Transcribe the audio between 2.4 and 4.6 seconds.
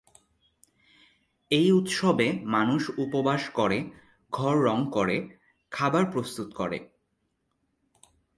মানুষ উপবাস করে, ঘর